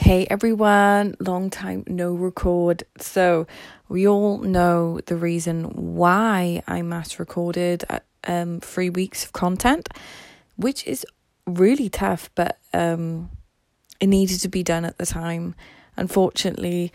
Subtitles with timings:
[0.00, 2.84] Hey everyone, long time no record.
[3.00, 3.48] So,
[3.88, 5.64] we all know the reason
[5.96, 9.88] why I mass recorded uh, um 3 weeks of content,
[10.54, 11.04] which is
[11.46, 13.28] really tough, but um
[13.98, 15.56] it needed to be done at the time.
[15.96, 16.92] Unfortunately,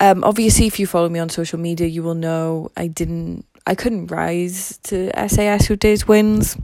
[0.00, 3.76] um obviously if you follow me on social media, you will know I didn't I
[3.76, 6.56] couldn't rise to SAS Who Dares Wins.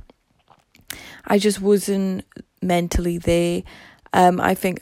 [1.24, 2.24] I just wasn't
[2.60, 3.62] mentally there.
[4.12, 4.80] Um, I think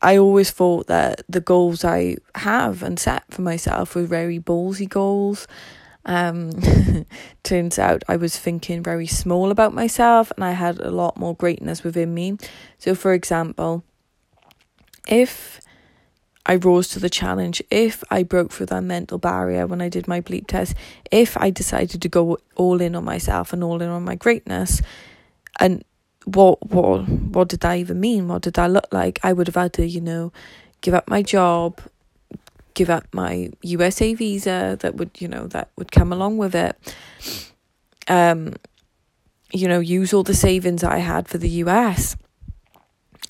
[0.00, 4.88] I always thought that the goals I have and set for myself were very ballsy
[4.88, 5.48] goals.
[6.04, 6.52] Um,
[7.42, 11.34] turns out I was thinking very small about myself and I had a lot more
[11.34, 12.38] greatness within me.
[12.78, 13.82] So, for example,
[15.08, 15.60] if
[16.46, 20.08] I rose to the challenge, if I broke through that mental barrier when I did
[20.08, 20.74] my bleep test,
[21.10, 24.80] if I decided to go all in on myself and all in on my greatness,
[25.60, 25.84] and
[26.24, 28.28] what what what did that even mean?
[28.28, 29.18] What did that look like?
[29.22, 30.32] I would have had to, you know,
[30.80, 31.80] give up my job,
[32.74, 36.76] give up my USA visa that would, you know, that would come along with it.
[38.08, 38.54] Um,
[39.52, 42.16] you know, use all the savings I had for the US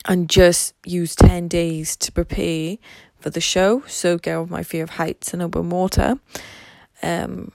[0.07, 2.77] and just use 10 days to prepare
[3.21, 3.83] for the show.
[3.87, 6.19] So, get over my fear of heights and open water.
[7.03, 7.53] Um,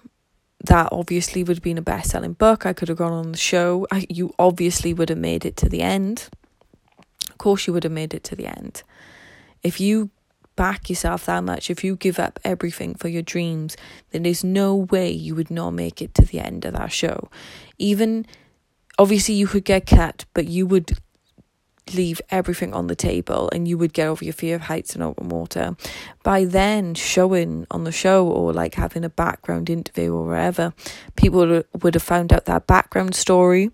[0.64, 2.66] that obviously would have been a best selling book.
[2.66, 3.86] I could have gone on the show.
[3.92, 6.30] I, you obviously would have made it to the end.
[7.30, 8.84] Of course, you would have made it to the end.
[9.62, 10.10] If you
[10.56, 13.76] back yourself that much, if you give up everything for your dreams,
[14.12, 17.30] then there's no way you would not make it to the end of that show.
[17.78, 18.26] Even
[18.98, 20.98] obviously, you could get cut, but you would
[21.94, 25.04] leave everything on the table and you would get over your fear of heights and
[25.04, 25.76] open water
[26.24, 30.74] by then showing on the show or like having a background interview or wherever
[31.16, 33.70] people would have found out that background story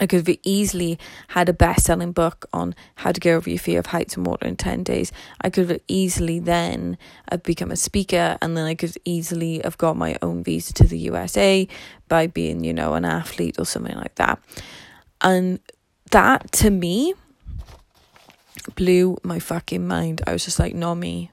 [0.00, 3.60] I could have easily had a best selling book on how to get over your
[3.60, 5.12] fear of heights and water in 10 days.
[5.40, 6.98] I could have easily then
[7.30, 10.84] have become a speaker and then I could easily have got my own visa to
[10.84, 11.68] the USA
[12.08, 14.40] by being, you know, an athlete or something like that.
[15.20, 15.60] And
[16.14, 17.12] that to me
[18.76, 20.22] blew my fucking mind.
[20.28, 21.32] I was just like, no me.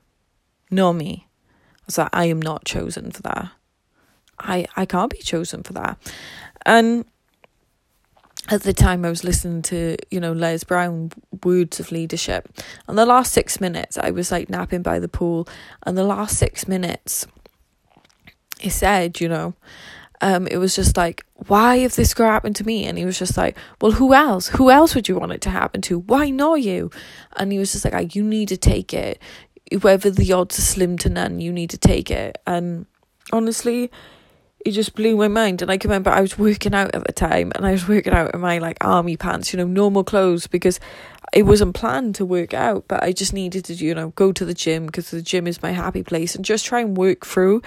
[0.72, 1.28] No me.
[1.82, 3.52] I was like, I am not chosen for that.
[4.40, 6.00] I I can't be chosen for that.
[6.66, 7.06] And
[8.50, 11.12] at the time I was listening to, you know, Les Brown
[11.44, 12.50] words of leadership.
[12.88, 15.48] And the last six minutes I was like napping by the pool
[15.84, 17.28] and the last six minutes
[18.60, 19.54] he said, you know,
[20.22, 22.86] um, it was just like, why if this girl happened to me?
[22.86, 24.48] And he was just like, well, who else?
[24.50, 26.00] Who else would you want it to happen to?
[26.00, 26.92] Why not you?
[27.36, 29.20] And he was just like, you need to take it.
[29.82, 32.38] Whether the odds are slim to none, you need to take it.
[32.46, 32.86] And
[33.34, 33.90] honestly,
[34.64, 35.64] it just blew my mind.
[35.64, 38.14] And I can remember I was working out at the time and I was working
[38.14, 40.80] out in my like army pants, you know, normal clothes because
[41.34, 44.46] it wasn't planned to work out, but I just needed to, you know, go to
[44.46, 47.62] the gym because the gym is my happy place and just try and work through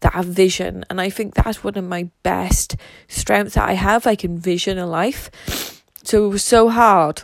[0.00, 0.84] that have vision.
[0.90, 2.76] And I think that's one of my best
[3.08, 4.06] strengths that I have.
[4.06, 5.30] I can vision a life.
[6.02, 7.22] So it was so hard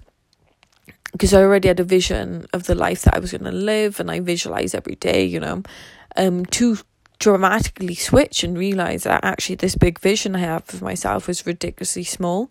[1.12, 4.00] because I already had a vision of the life that I was going to live
[4.00, 5.62] and I visualize every day, you know,
[6.16, 6.78] um, to
[7.18, 12.04] dramatically switch and realize that actually this big vision I have for myself was ridiculously
[12.04, 12.50] small.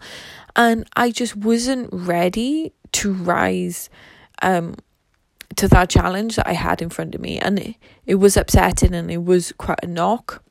[0.56, 3.90] And I just wasn't ready to rise
[4.42, 4.75] um,
[5.57, 7.39] to that challenge that I had in front of me.
[7.39, 10.43] And it, it was upsetting and it was quite a knock.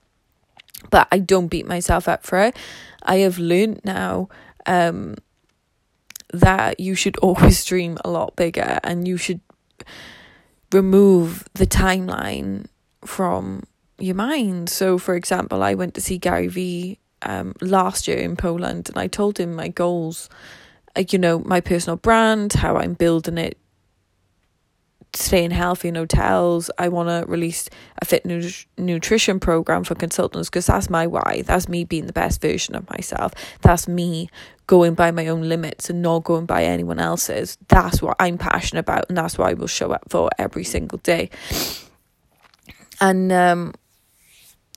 [0.91, 2.57] But I don't beat myself up for it.
[3.03, 4.29] I have learned now
[4.67, 5.17] um,
[6.33, 9.41] that you should always dream a lot bigger and you should
[10.73, 12.67] remove the timeline
[13.05, 13.65] from
[13.99, 14.69] your mind.
[14.69, 18.99] So, for example, I went to see Gary Vee um, last year in Poland and
[18.99, 20.29] I told him my goals
[21.11, 23.59] you know, my personal brand, how I'm building it,
[25.17, 26.71] staying healthy in hotels.
[26.79, 27.69] I want to release
[28.01, 31.43] a fit nu- nutrition program for consultants because that's my why.
[31.45, 33.33] That's me being the best version of myself.
[33.63, 34.29] That's me
[34.67, 37.59] going by my own limits and not going by anyone else's.
[37.69, 40.99] That's what I'm passionate about, and that's what I will show up for every single
[40.99, 41.31] day.
[43.01, 43.75] And um,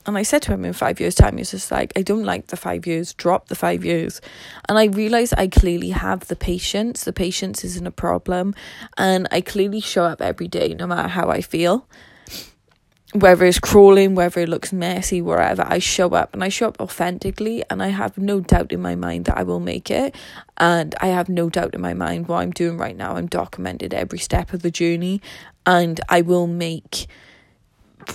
[0.07, 2.47] and I said to him in five years' time, he's just like, I don't like
[2.47, 4.21] the five years, drop the five years.
[4.69, 7.03] And I realized I clearly have the patience.
[7.03, 8.55] The patience isn't a problem.
[8.97, 11.85] And I clearly show up every day, no matter how I feel.
[13.13, 16.79] Whether it's crawling, whether it looks messy, wherever, I show up and I show up
[16.79, 17.65] authentically.
[17.69, 20.15] And I have no doubt in my mind that I will make it.
[20.55, 23.17] And I have no doubt in my mind what I'm doing right now.
[23.17, 25.21] I'm documented every step of the journey.
[25.65, 27.07] And I will make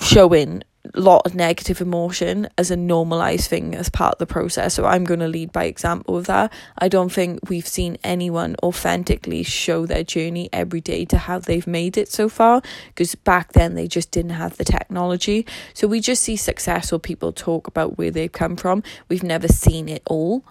[0.01, 0.63] showing
[0.95, 4.75] lot of negative emotion as a normalized thing as part of the process.
[4.75, 6.53] So I'm going to lead by example with that.
[6.79, 11.67] I don't think we've seen anyone authentically show their journey every day to how they've
[11.67, 15.47] made it so far because back then they just didn't have the technology.
[15.73, 18.83] So we just see successful people talk about where they've come from.
[19.09, 20.45] We've never seen it all.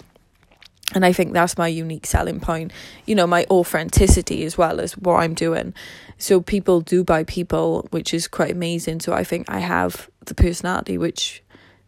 [0.93, 2.71] And I think that's my unique selling point,
[3.05, 5.73] you know, my authenticity as well as what I'm doing.
[6.17, 8.99] So people do buy people, which is quite amazing.
[8.99, 11.43] So I think I have the personality which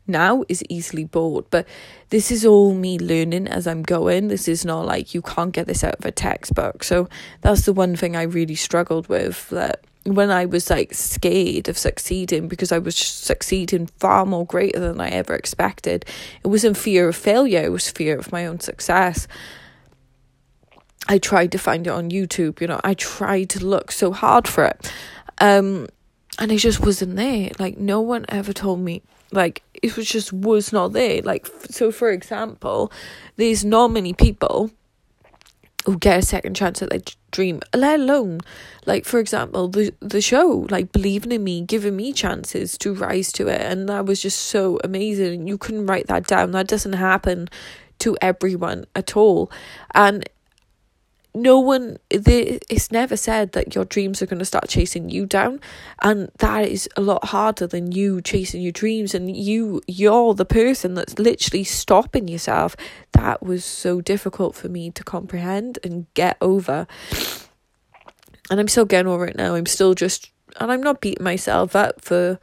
[0.07, 1.49] now is easily bought.
[1.49, 1.67] But
[2.09, 4.27] this is all me learning as I'm going.
[4.27, 6.83] This is not like you can't get this out of a textbook.
[6.83, 7.09] So
[7.41, 11.77] that's the one thing I really struggled with that when I was like scared of
[11.77, 16.05] succeeding because I was succeeding far more greater than I ever expected.
[16.43, 19.27] It wasn't fear of failure, it was fear of my own success.
[21.07, 24.47] I tried to find it on YouTube, you know, I tried to look so hard
[24.47, 24.91] for it.
[25.39, 25.87] Um,
[26.39, 27.51] and it just wasn't there.
[27.59, 29.01] Like no one ever told me
[29.31, 31.21] like it was just was not there.
[31.21, 32.91] Like so for example,
[33.35, 34.71] there's not many people
[35.85, 37.01] who get a second chance at their
[37.31, 38.39] dream, let alone,
[38.85, 43.31] like for example, the the show, like believing in me, giving me chances to rise
[43.33, 45.47] to it, and that was just so amazing.
[45.47, 46.51] You couldn't write that down.
[46.51, 47.49] That doesn't happen
[47.99, 49.51] to everyone at all,
[49.93, 50.27] and
[51.35, 55.59] no one it's never said that your dreams are going to start chasing you down
[56.01, 60.45] and that is a lot harder than you chasing your dreams and you you're the
[60.45, 62.75] person that's literally stopping yourself.
[63.13, 66.87] That was so difficult for me to comprehend and get over.
[68.51, 69.55] And i'm still getting over it now.
[69.55, 72.39] I'm still just and i'm not beating myself up for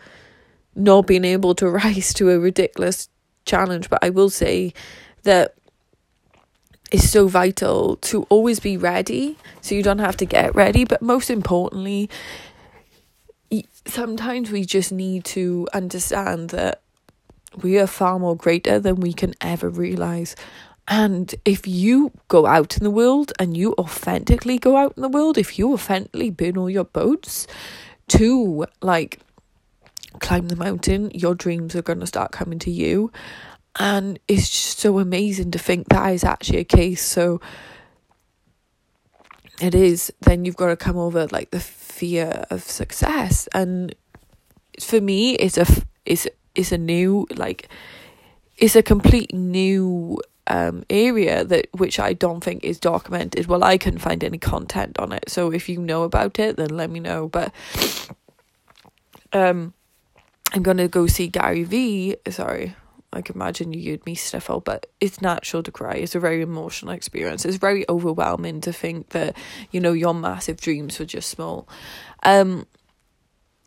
[0.75, 3.09] not being able to rise to a ridiculous
[3.47, 4.73] challenge but i will say
[5.23, 5.55] that
[6.91, 10.85] is so vital to always be ready so you don't have to get ready.
[10.85, 12.11] But most importantly,
[13.87, 16.83] sometimes we just need to understand that
[17.63, 20.37] we are far more greater than we can ever realize.
[20.87, 25.09] And if you go out in the world and you authentically go out in the
[25.09, 27.47] world, if you authentically burn all your boats
[28.09, 29.21] to like
[30.19, 33.13] climb the mountain, your dreams are going to start coming to you
[33.79, 37.41] and it's just so amazing to think that is actually a case so
[39.61, 43.95] it is then you've got to come over like the fear of success and
[44.81, 45.67] for me it's a
[46.05, 47.69] it's it's a new like
[48.57, 53.47] it's a complete new um area that which I don't think is documented.
[53.47, 55.29] Well, I couldn't find any content on it.
[55.29, 57.29] So if you know about it, then let me know.
[57.29, 57.53] But
[59.33, 59.73] um
[60.53, 62.17] I'm gonna go see Gary V.
[62.29, 62.75] Sorry,
[63.13, 65.95] I can imagine you'd me sniffle, but it's natural to cry.
[65.95, 67.45] It's a very emotional experience.
[67.45, 69.37] It's very overwhelming to think that,
[69.73, 71.69] you know, your massive dreams were just small.
[72.23, 72.67] Um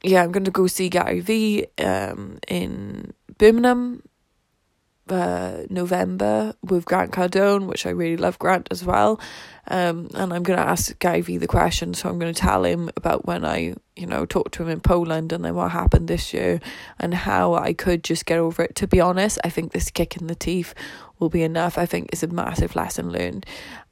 [0.02, 4.04] yeah, I'm gonna go see Gary V um in Birmingham
[5.10, 9.20] uh, November with Grant Cardone, which I really love Grant as well.
[9.68, 11.94] Um, and I'm going to ask Gary V the question.
[11.94, 14.80] So I'm going to tell him about when I, you know, talked to him in
[14.80, 16.60] Poland and then what happened this year
[17.00, 18.76] and how I could just get over it.
[18.76, 20.74] To be honest, I think this kick in the teeth
[21.20, 21.78] will be enough.
[21.78, 23.46] I think it's a massive lesson learned.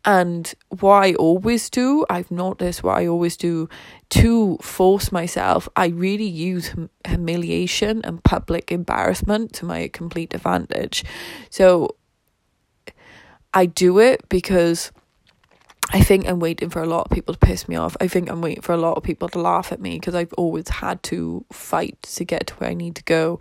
[0.03, 3.69] And what I always do, I've noticed what I always do
[4.09, 11.05] to force myself, I really use hum- humiliation and public embarrassment to my complete advantage.
[11.51, 11.95] So
[13.53, 14.91] I do it because
[15.93, 17.97] I think I'm waiting for a lot of people to piss me off.
[17.99, 20.31] I think I'm waiting for a lot of people to laugh at me because I've
[20.33, 23.39] always had to fight to get to where I need to go.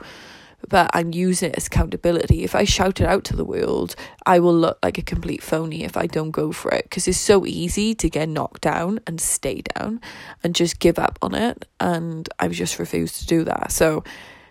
[0.69, 2.43] But I'm using it as accountability.
[2.43, 3.95] If I shout it out to the world,
[4.27, 7.19] I will look like a complete phony if I don't go for it because it's
[7.19, 10.01] so easy to get knocked down and stay down
[10.43, 11.67] and just give up on it.
[11.79, 13.71] And I've just refused to do that.
[13.71, 14.03] So,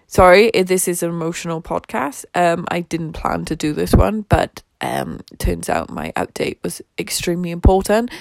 [0.09, 2.25] sorry, this is an emotional podcast.
[2.35, 6.81] Um, I didn't plan to do this one, but um, turns out my update was
[6.97, 8.11] extremely important.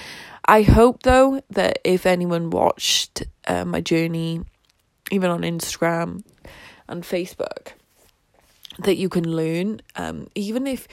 [0.45, 4.41] I hope though that if anyone watched uh, my journey,
[5.11, 6.23] even on Instagram
[6.87, 7.73] and Facebook,
[8.77, 10.87] that you can learn, um, even if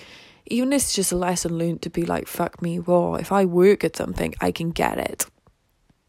[0.49, 3.15] even if it's just a lesson learned to be like fuck me raw.
[3.15, 5.27] If I work at something, I can get it.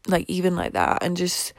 [0.06, 1.52] Like even like that, and just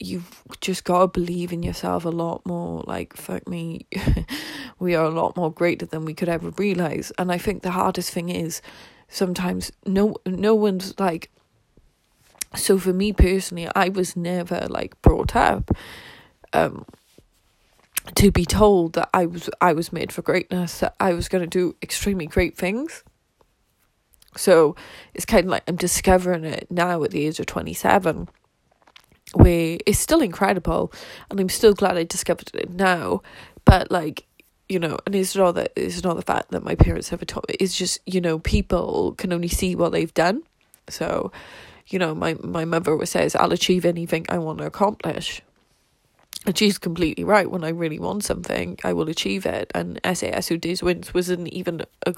[0.00, 2.82] you've just got to believe in yourself a lot more.
[2.86, 3.86] Like, fuck me,
[4.78, 7.12] we are a lot more greater than we could ever realize.
[7.18, 8.62] And I think the hardest thing is
[9.08, 11.30] sometimes no no one's like.
[12.54, 15.70] So for me personally, I was never like brought up,
[16.52, 16.86] um,
[18.14, 21.46] to be told that I was I was made for greatness, that I was gonna
[21.46, 23.02] do extremely great things.
[24.36, 24.76] So
[25.14, 28.28] it's kind of like I'm discovering it now at the age of twenty seven
[29.36, 30.92] where it's still incredible
[31.30, 33.22] and I'm still glad I discovered it now.
[33.64, 34.26] But like,
[34.68, 37.48] you know, and it's not that it's not the fact that my parents ever taught
[37.48, 37.56] me.
[37.60, 40.42] It's just, you know, people can only see what they've done.
[40.88, 41.32] So,
[41.88, 45.42] you know, my, my mother always says, I'll achieve anything I want to accomplish.
[46.46, 47.50] And she's completely right.
[47.50, 49.70] When I really want something, I will achieve it.
[49.74, 52.14] And SAS Who Dares Wins wasn't even a,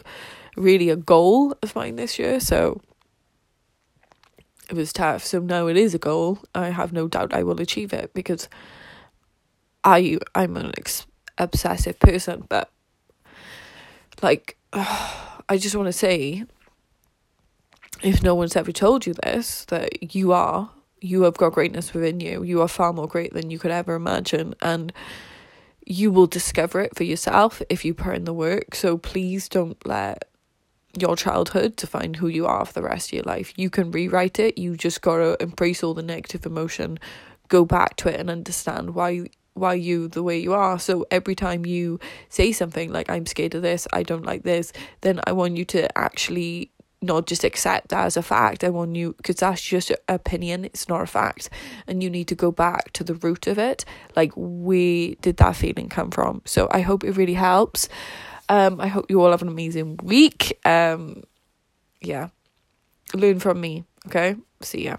[0.57, 2.39] really a goal of mine this year.
[2.41, 2.81] So
[4.69, 5.25] it was tough.
[5.25, 6.41] So now it is a goal.
[6.55, 8.49] I have no doubt I will achieve it because
[9.85, 11.07] I I'm an ex-
[11.39, 12.71] obsessive person, but
[14.23, 16.45] like I just want to say
[18.03, 20.71] if no one's ever told you this that you are
[21.01, 22.43] you have got greatness within you.
[22.43, 24.93] You are far more great than you could ever imagine and
[25.87, 28.75] you will discover it for yourself if you put in the work.
[28.75, 30.25] So please don't let
[30.97, 33.53] your childhood define who you are for the rest of your life.
[33.57, 34.59] You can rewrite it.
[34.59, 36.99] You just gotta embrace all the negative emotion,
[37.49, 40.79] go back to it and understand why why you the way you are.
[40.79, 44.73] So every time you say something like I'm scared of this, I don't like this,
[45.01, 48.65] then I want you to actually not just accept that as a fact.
[48.65, 50.65] I want you because that's just opinion.
[50.65, 51.51] It's not a fact,
[51.87, 53.85] and you need to go back to the root of it.
[54.17, 56.43] Like, where did that feeling come from?
[56.45, 57.89] So I hope it really helps.
[58.49, 60.59] Um, I hope you all have an amazing week.
[60.65, 61.23] Um,
[62.01, 62.29] yeah,
[63.15, 63.85] learn from me.
[64.07, 64.97] Okay, see ya.